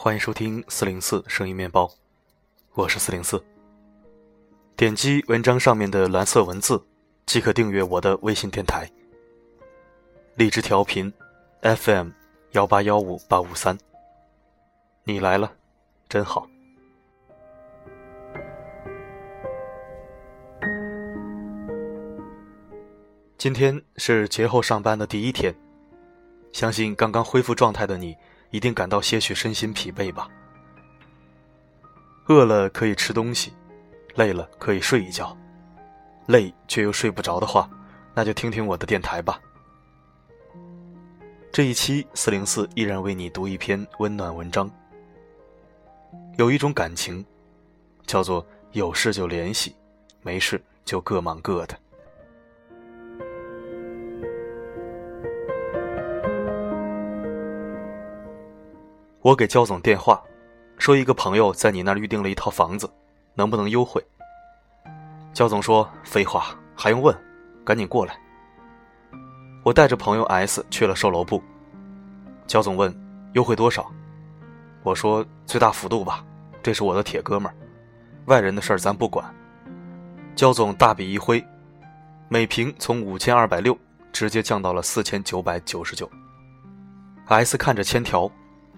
[0.00, 1.90] 欢迎收听四零四声音面包，
[2.74, 3.42] 我是四零四。
[4.76, 6.80] 点击文章上面的蓝色文字，
[7.26, 8.88] 即可订阅我的微信电台。
[10.36, 11.12] 荔枝调频
[11.62, 12.10] FM
[12.52, 13.76] 幺八幺五八五三，
[15.02, 15.52] 你来了，
[16.08, 16.48] 真好。
[23.36, 25.52] 今天是节后上班的第一天，
[26.52, 28.16] 相信刚刚恢复状态的你。
[28.50, 30.28] 一定感到些许身心疲惫吧？
[32.26, 33.52] 饿了可以吃东西，
[34.14, 35.36] 累了可以睡一觉，
[36.26, 37.68] 累却又睡不着的话，
[38.14, 39.40] 那就听听我的电台吧。
[41.50, 44.70] 这一期四零四依然为你读一篇温暖文章。
[46.36, 47.24] 有一种感情，
[48.06, 49.74] 叫做有事就联系，
[50.22, 51.76] 没事就各忙各的。
[59.28, 60.18] 我给焦总电话，
[60.78, 62.90] 说一个朋友在你那儿预定了一套房子，
[63.34, 64.02] 能不能优惠？
[65.34, 67.14] 焦总说：“废话，还用问？
[67.62, 68.18] 赶紧过来。”
[69.62, 71.42] 我带着朋友 S 去了售楼部。
[72.46, 72.90] 焦总问
[73.36, 73.92] ：“优惠多少？”
[74.82, 76.24] 我说：“最大幅度吧，
[76.62, 77.54] 这是我的铁哥们儿，
[78.28, 79.22] 外人的事儿咱不管。”
[80.34, 81.44] 焦总大笔一挥，
[82.30, 83.76] 每平从五千二百六
[84.10, 86.10] 直接降到了四千九百九十九。
[87.26, 88.26] S 看着签条。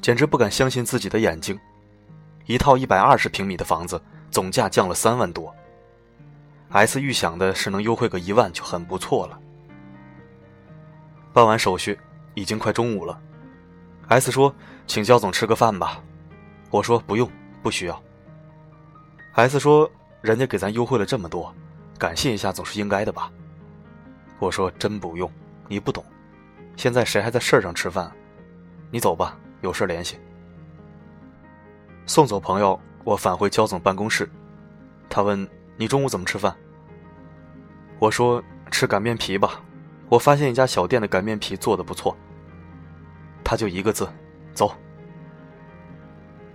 [0.00, 1.58] 简直不敢相信自己的眼睛，
[2.46, 5.54] 一套一百二十平米的房子，总价降了三万多。
[6.70, 9.38] S 预想的是能优惠个一万就很不错了。
[11.32, 11.98] 办完手续，
[12.34, 13.20] 已经快中午了。
[14.08, 14.54] S 说
[14.86, 16.02] ：“请焦总吃个饭吧。”
[16.70, 17.30] 我说：“不用，
[17.62, 18.02] 不需要。
[19.34, 19.90] ”S 说
[20.22, 21.54] ：“人家给咱优惠了这么多，
[21.98, 23.30] 感谢一下总是应该的吧？”
[24.38, 25.30] 我说：“真不用，
[25.68, 26.04] 你不懂。
[26.76, 28.10] 现在谁还在事儿上吃饭？
[28.90, 30.18] 你走吧。”有事联系。
[32.06, 34.28] 送走朋友，我返回焦总办公室。
[35.08, 36.56] 他问：“你中午怎么吃饭？”
[37.98, 39.62] 我说：“吃擀面皮吧。
[40.08, 42.16] 我发现一家小店的擀面皮做的不错。”
[43.44, 44.08] 他就一个字
[44.54, 44.74] ：“走。”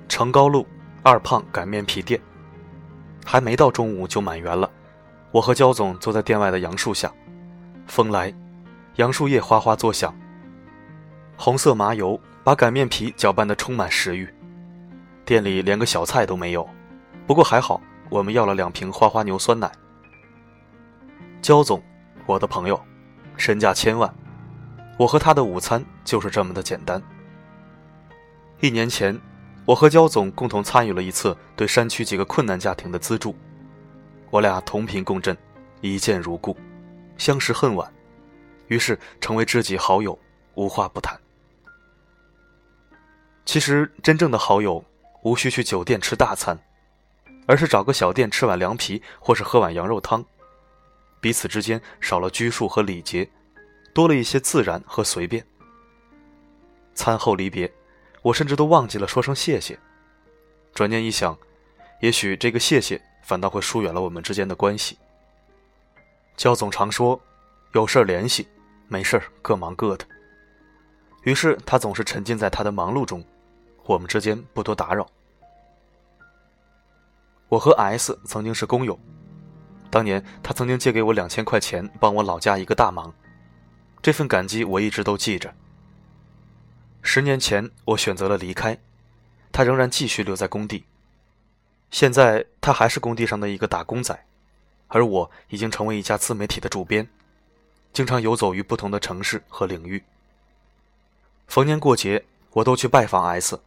[0.10, 0.66] 成高路
[1.04, 2.20] 二胖擀面皮店，
[3.26, 4.70] 还没到中午就满员了。
[5.32, 7.12] 我和焦总坐在店外的杨树下，
[7.88, 8.34] 风来，
[8.96, 10.14] 杨树叶哗哗作响。
[11.38, 12.20] 红色麻油。
[12.46, 14.32] 把擀面皮搅拌得充满食欲，
[15.26, 16.70] 店里连个小菜都没有，
[17.26, 19.72] 不过还好，我们要了两瓶花花牛酸奶。
[21.42, 21.82] 焦总，
[22.28, 22.80] 我的朋友，
[23.36, 24.14] 身价千万，
[24.96, 27.02] 我和他的午餐就是这么的简单。
[28.60, 29.20] 一年前，
[29.66, 33.36] 我和焦总共同参与了一次对山区几个困难家庭的资助，
[34.30, 35.36] 我俩同频共振，
[35.82, 36.56] 一见如故，
[37.18, 37.92] 相识恨晚，
[38.68, 40.16] 于是成为知己好友，
[40.54, 41.20] 无话不谈。
[43.46, 44.84] 其实，真正的好友
[45.22, 46.60] 无需去酒店吃大餐，
[47.46, 50.26] 而是找个小店吃碗凉皮，或是喝碗羊肉汤，
[51.22, 53.30] 彼此之间少了拘束和礼节，
[53.94, 55.46] 多了一些自然和随便。
[56.96, 57.72] 餐后离别，
[58.24, 59.78] 我甚至都忘记了说声谢谢。
[60.74, 61.38] 转念一想，
[62.02, 64.98] 也许这个谢谢反倒会疏远了我们之间的关系。
[66.36, 67.22] 焦总常说
[67.74, 68.48] ：“有事联系，
[68.88, 70.06] 没事各忙各的。”
[71.24, 73.24] 于是他总是沉浸在他的忙碌中。
[73.86, 75.08] 我们之间不多打扰。
[77.48, 79.00] 我和 S 曾经是工友，
[79.90, 83.14] 当年他曾经借给我两千块钱，帮我老家一个大忙，
[84.02, 85.54] 这份感激我一直都记着。
[87.04, 88.78] 十年前我选择了离开，
[89.52, 90.86] 他仍然继续留在工地。
[91.92, 94.26] 现在他还是工地上的一个打工仔，
[94.88, 97.08] 而我已经成为一家自媒体的主编，
[97.94, 100.04] 经常游走于不同的城市和领域。
[101.48, 103.60] 逢年过节，我都去拜访 S。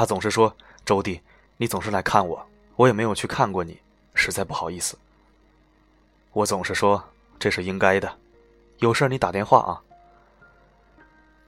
[0.00, 1.20] 他总是说：“周弟，
[1.58, 2.46] 你总是来看我，
[2.76, 3.78] 我也没有去看过你，
[4.14, 4.96] 实在不好意思。”
[6.32, 7.04] 我总是说
[7.38, 8.10] ：“这是应该的，
[8.78, 9.82] 有事你打电话啊。”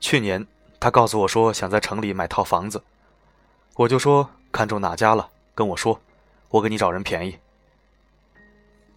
[0.01, 0.47] 去年
[0.79, 2.85] 他告诉我说想在城里买套房子，
[3.77, 5.99] 我就说看中哪家了，跟我说，
[6.51, 7.39] 我给你找人便宜。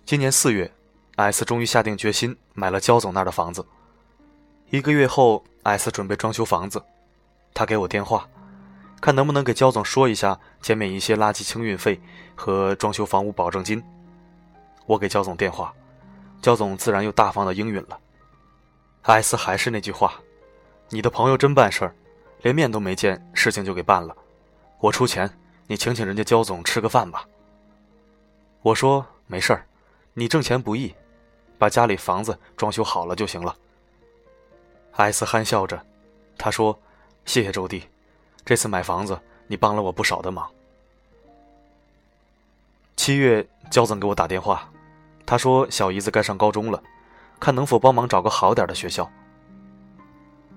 [0.06, 0.70] 今年四月
[1.16, 3.66] ，S 终于下定决心买了焦总那儿的房子。
[4.70, 6.84] 一个月后，S 准备装修房子，
[7.54, 8.28] 他给我电话。
[9.06, 12.02] 看能不能给焦总说一下，减免一些垃圾清运费
[12.34, 13.80] 和装修房屋保证金。
[14.88, 15.72] 我给焦总电话，
[16.42, 18.00] 焦总自然又大方的应允了。
[19.04, 20.16] S 还是那句话，
[20.90, 21.96] 你的朋友真办事儿，
[22.42, 24.18] 连面都没见，事情就给办了。
[24.80, 25.30] 我出钱，
[25.68, 27.28] 你请请人家焦总吃个饭吧。
[28.64, 29.68] 我说没事儿，
[30.16, 30.92] 你挣钱不易，
[31.60, 33.56] 把家里房子装修好了就行了。
[34.94, 35.80] S 憨笑着，
[36.40, 36.76] 他说
[37.24, 37.84] ：“谢谢周弟。”
[38.46, 40.48] 这次买房子你帮了我不少的忙。
[42.96, 44.70] 七月，焦总给我打电话，
[45.26, 46.82] 他说小姨子该上高中了，
[47.40, 49.10] 看能否帮忙找个好点的学校。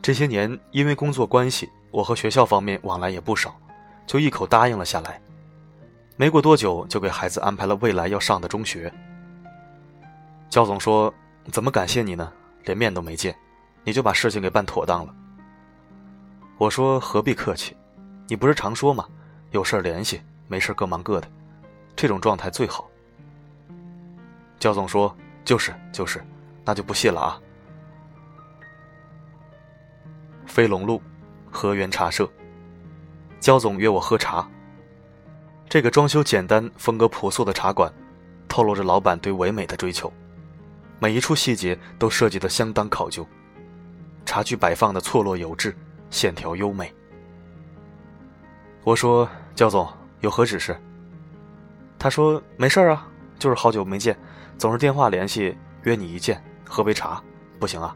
[0.03, 3.59] 这些年因为工作关系，我和学校方面往来也不少，
[4.07, 5.21] 就一口答应了下来。
[6.17, 8.93] 没过多久，就给孩子安排了未来要上的中学。
[10.51, 11.13] 焦总说
[11.53, 12.33] ：“怎么感谢你呢？
[12.65, 13.35] 连面都没见，
[13.85, 15.15] 你就把事情给办妥当了。”
[16.59, 17.77] 我说：“何必客气，
[18.27, 19.07] 你不是常说吗？
[19.53, 21.31] 有事联系，没事各忙各的，
[21.95, 22.91] 这种状态最好。”
[24.59, 25.17] 焦总说
[25.47, 26.21] ：“就是就是，
[26.65, 27.41] 那就不谢了啊。”
[30.47, 31.01] 飞龙路，
[31.49, 32.29] 河源茶社。
[33.39, 34.51] 焦总约我喝茶。
[35.69, 37.93] 这个装修简单、风格朴素的茶馆，
[38.49, 40.13] 透露着老板对唯美的追求，
[40.99, 43.25] 每一处细节都设计得相当考究，
[44.27, 45.77] 茶具摆放的错落有致，
[46.11, 46.93] 线条优美。
[48.85, 49.89] 我说：“焦总
[50.21, 50.79] 有何指示？”
[51.99, 53.07] 他说：“没事啊，
[53.39, 54.17] 就是好久没见，
[54.57, 57.23] 总是电话联系，约你一见喝杯茶，
[57.59, 57.95] 不行啊？”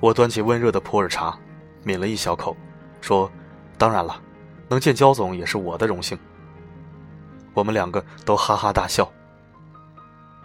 [0.00, 1.38] 我端起温热的普洱茶，
[1.84, 2.56] 抿了一小口，
[3.00, 3.30] 说
[3.78, 4.20] ：“当然了。”
[4.68, 6.18] 能见焦总也是我的荣幸。
[7.52, 9.06] 我们两个都哈哈大笑。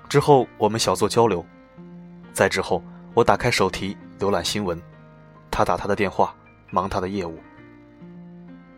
[0.10, 1.46] 之后我们小做交流，
[2.34, 2.84] 再之后
[3.14, 4.78] 我打开手提浏览新闻，
[5.58, 6.36] 他打他的电话，
[6.70, 7.40] 忙他的业务。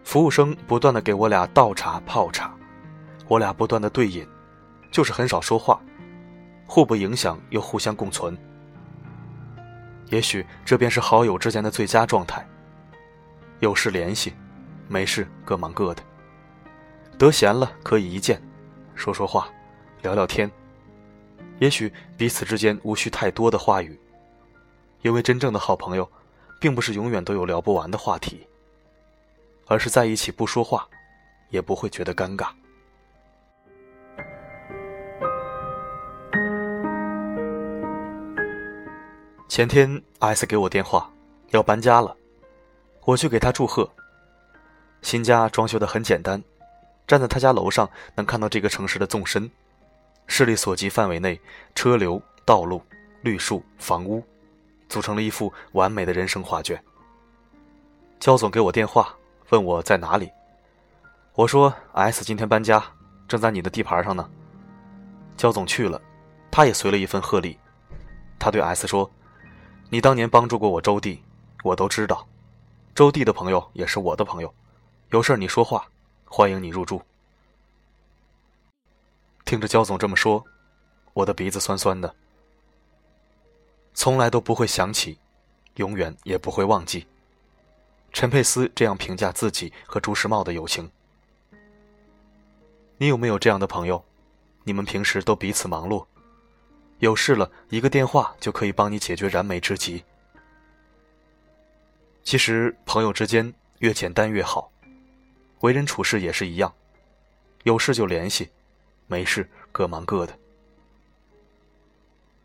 [0.06, 2.56] 服务生不断的给我俩倒茶泡茶，
[3.28, 4.26] 我俩不断的对饮，
[4.90, 5.82] 就是很少说话，
[6.66, 8.38] 互不影响又互相共存。
[10.06, 12.48] 也许这便是好友之间的最佳状态。
[13.60, 14.34] 有事联系。
[14.88, 16.02] 没事，各忙各的。
[17.18, 18.42] 得闲了可以一见，
[18.96, 19.50] 说说话，
[20.02, 20.50] 聊聊天。
[21.60, 24.00] 也许彼此之间无需太多的话语，
[25.02, 26.10] 因为真正的好朋友，
[26.60, 28.46] 并不是永远都有聊不完的话题，
[29.66, 30.88] 而是在一起不说话，
[31.50, 32.50] 也不会觉得尴尬。
[39.48, 41.12] 前天艾斯给我电话，
[41.50, 42.16] 要搬家了，
[43.04, 43.90] 我去给他祝贺。
[45.02, 46.42] 新家装修的很简单，
[47.08, 49.50] 站在他家楼上能看到这个城市的纵深，
[50.28, 51.40] 视力所及范围内，
[51.74, 52.82] 车流、道路、
[53.22, 54.24] 绿树、房屋，
[54.90, 56.84] 组成了一幅完美的人生画卷。
[58.20, 59.16] 焦总给我电话，
[59.50, 60.30] 问我在哪里，
[61.36, 62.84] 我说 S 今天搬家，
[63.28, 64.30] 正在你的地盘上呢。
[65.38, 66.02] 焦总去了，
[66.52, 67.58] 他也随了一份贺礼，
[68.38, 69.10] 他对 S 说
[69.90, 71.24] ：“你当年帮助过我周弟，
[71.64, 72.28] 我都知道，
[72.94, 74.54] 周弟的朋友也是我的朋友。”
[75.12, 75.88] 有事你说话，
[76.26, 77.02] 欢迎你入住。
[79.46, 80.44] 听着焦总这么说，
[81.14, 82.14] 我的鼻子酸酸的。
[84.00, 85.20] 从来都不会想起，
[85.76, 87.06] 永远也不会忘记。
[88.14, 90.90] 陈佩斯这样评价自己和朱时茂的友情。
[92.98, 94.02] 你有没有这样的朋友？
[94.64, 96.06] 你们平时都彼此忙碌，
[97.00, 100.02] 有事了一个电话就可以帮你解决燃眉之急。
[102.24, 104.72] 其实朋友之间越简单越好。
[105.60, 106.74] 为人处事也是一样，
[107.64, 108.50] 有事就联系，
[109.08, 110.40] 没事各忙各的。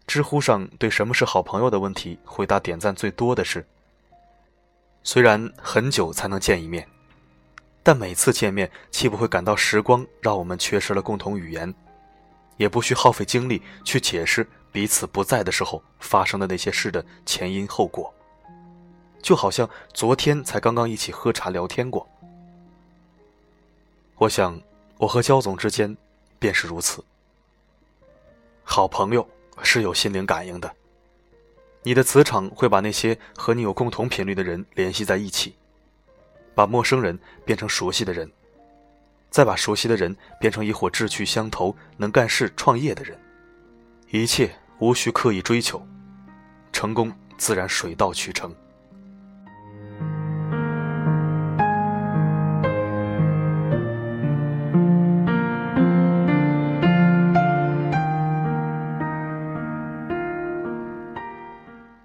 [0.07, 3.67] 知乎上对什么是好朋友的问题回答点赞最多的是：
[5.03, 6.87] 虽然很久才能见一面，
[7.83, 11.75] 但每次见面岂不会感到时光让我们缺失了共同语言，
[12.57, 18.13] 也不需耗费精力去解释彼此不在的时候发生的那些事的前因后果，
[19.23, 22.07] 就好像昨天才刚刚一起喝茶聊天过。
[24.17, 24.61] 我想，
[24.99, 25.97] 我和焦总之间
[26.39, 27.05] 便是如此。
[28.63, 29.27] 好朋友
[29.63, 30.75] 是有心灵感应的，
[31.83, 35.55] 你的磁场会把那些和你有共同频率的人联系在一起，
[36.55, 38.31] 把陌生人变成熟悉的人，
[39.31, 43.19] 再把熟悉的人变成一伙志趣相投、能干事、创业的人。
[44.11, 45.85] 一切无需刻意追求，
[46.73, 48.55] 成功自然水到渠成。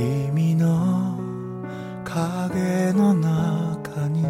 [0.00, 1.18] 君の
[2.04, 4.24] 影の中に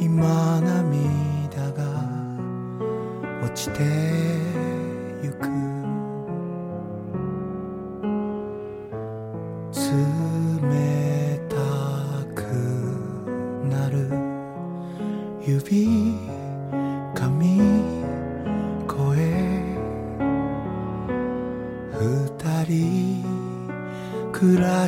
[0.00, 1.82] 今涙が
[3.42, 4.51] 落ちて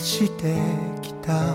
[0.05, 0.55] して
[1.01, 1.55] きた」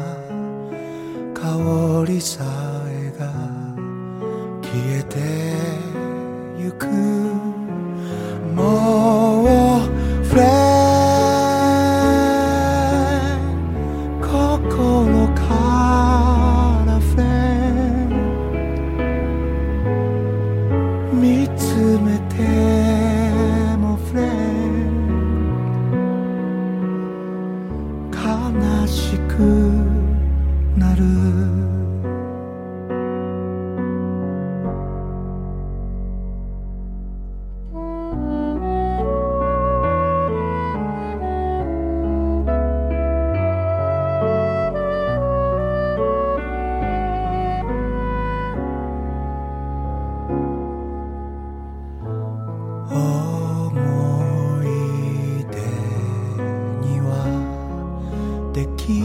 [58.59, 58.99] でき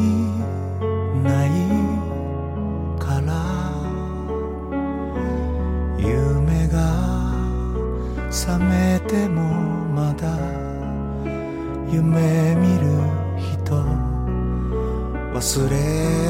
[1.23, 1.49] ない
[2.99, 3.31] から
[5.97, 6.77] 夢が
[8.33, 9.43] 覚めても
[9.95, 10.37] まだ
[11.89, 12.99] 夢見る
[13.39, 13.77] 人
[15.33, 16.24] 忘れ